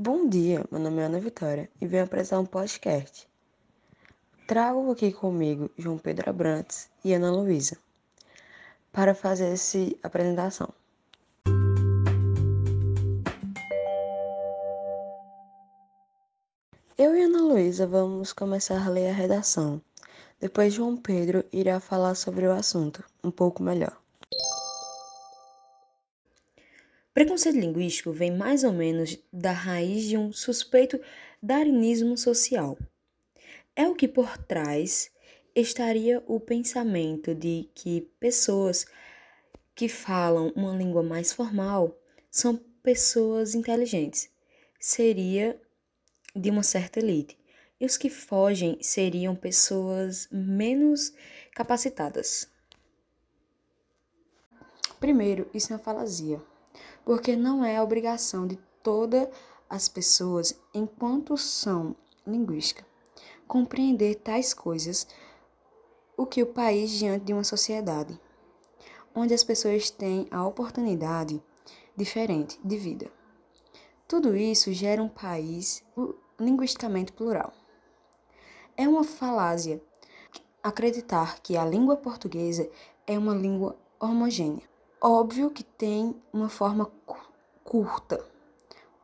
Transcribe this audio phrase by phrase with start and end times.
[0.00, 3.28] Bom dia, meu nome é Ana Vitória e venho apresentar um podcast.
[4.46, 7.76] Trago aqui comigo João Pedro Abrantes e Ana Luísa
[8.92, 10.68] para fazer essa apresentação.
[16.96, 19.82] Eu e Ana Luísa vamos começar a ler a redação.
[20.38, 24.00] Depois João Pedro irá falar sobre o assunto um pouco melhor.
[27.18, 31.00] Preconceito linguístico vem mais ou menos da raiz de um suspeito
[31.42, 32.78] darwinismo social.
[33.74, 35.10] É o que por trás
[35.52, 38.86] estaria o pensamento de que pessoas
[39.74, 42.00] que falam uma língua mais formal
[42.30, 44.30] são pessoas inteligentes.
[44.78, 45.60] Seria
[46.36, 47.36] de uma certa elite.
[47.80, 51.12] E os que fogem seriam pessoas menos
[51.52, 52.48] capacitadas.
[55.00, 56.40] Primeiro, isso é uma falasia
[57.08, 59.28] porque não é a obrigação de todas
[59.66, 62.84] as pessoas, enquanto são linguística,
[63.46, 65.08] compreender tais coisas
[66.18, 68.20] o que o país diante de uma sociedade,
[69.14, 71.42] onde as pessoas têm a oportunidade
[71.96, 73.10] diferente de vida.
[74.06, 75.82] Tudo isso gera um país
[76.38, 77.54] linguisticamente plural.
[78.76, 79.82] É uma falácia
[80.62, 82.68] acreditar que a língua portuguesa
[83.06, 84.68] é uma língua homogênea.
[85.00, 86.90] Óbvio que tem uma forma
[87.62, 88.24] curta,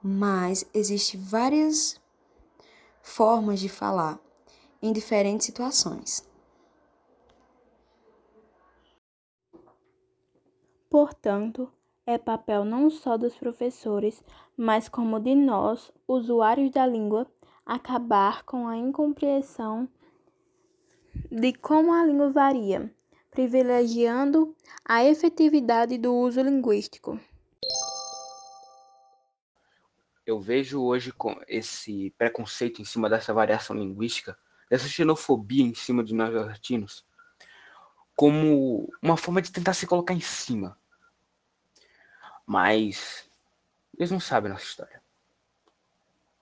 [0.02, 2.00] mas existem várias
[3.00, 4.18] formas de falar
[4.82, 6.28] em diferentes situações.
[10.90, 11.72] Portanto,
[12.04, 14.20] é papel não só dos professores,
[14.56, 17.24] mas como de nós, usuários da língua,
[17.64, 19.88] acabar com a incompreensão
[21.30, 22.92] de como a língua varia
[23.34, 27.20] privilegiando a efetividade do uso linguístico.
[30.24, 34.38] Eu vejo hoje com esse preconceito em cima dessa variação linguística,
[34.70, 37.04] dessa xenofobia em cima de nós latinos,
[38.16, 40.78] como uma forma de tentar se colocar em cima.
[42.46, 43.28] Mas
[43.98, 45.02] eles não sabem nossa história.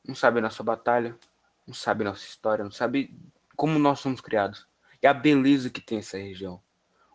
[0.05, 1.19] Não sabem nossa batalha,
[1.67, 3.19] não sabem nossa história, não sabem
[3.56, 4.69] como nós somos criados.
[5.03, 6.62] E a beleza que tem essa região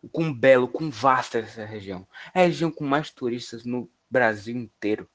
[0.01, 2.07] o belo, quão vasta essa região.
[2.33, 5.09] É a região com mais turistas no Brasil inteiro.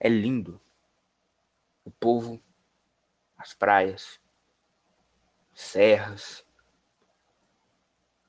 [0.00, 0.60] É lindo.
[1.84, 2.42] O povo,
[3.36, 4.20] as praias,
[5.54, 6.44] serras.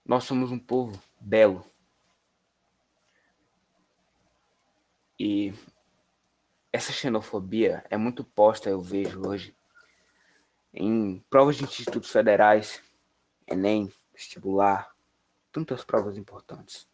[0.05, 1.65] Nós somos um povo belo.
[5.19, 5.53] E
[6.71, 9.55] essa xenofobia é muito posta, eu vejo hoje,
[10.73, 12.81] em provas de institutos federais,
[13.47, 14.93] Enem, vestibular,
[15.49, 16.87] tantas provas importantes.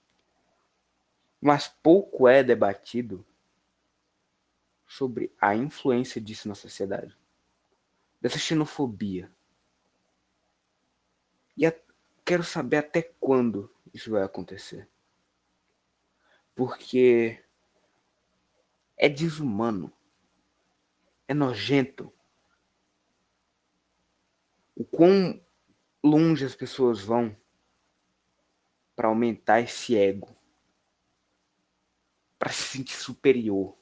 [1.42, 3.26] Mas pouco é debatido
[4.88, 7.18] sobre a influência disso na sociedade,
[8.22, 9.32] dessa xenofobia.
[11.58, 11.74] E a,
[12.24, 14.88] quero saber até quando isso vai acontecer.
[16.54, 17.44] Porque
[18.96, 19.92] é desumano,
[21.28, 22.14] é nojento.
[24.76, 25.45] O quão
[26.06, 27.36] longe as pessoas vão
[28.96, 30.34] para aumentar esse ego,
[32.38, 33.76] para se sentir superior,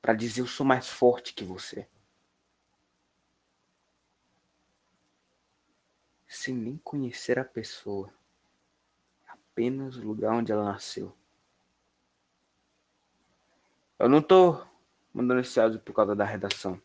[0.00, 1.88] para dizer eu sou mais forte que você.
[6.28, 8.12] Sem nem conhecer a pessoa,
[9.26, 11.14] apenas o lugar onde ela nasceu.
[13.98, 14.64] Eu não tô
[15.12, 16.80] mandando esse áudio por causa da redação.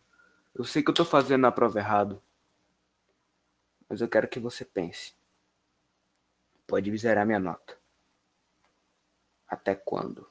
[0.54, 2.22] Eu sei que eu tô fazendo a prova errado
[3.90, 5.16] mas eu quero que você pense.
[6.66, 7.78] Pode zerar minha nota.
[9.48, 10.30] Até quando?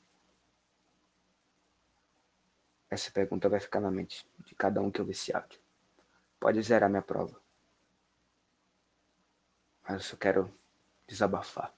[2.91, 5.59] Essa pergunta vai ficar na mente de cada um que ouvir esse áudio.
[6.39, 7.41] Pode zerar minha prova.
[9.83, 10.53] Mas eu só quero
[11.07, 11.75] desabafar.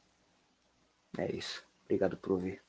[1.16, 1.64] É isso.
[1.84, 2.62] Obrigado por ouvir.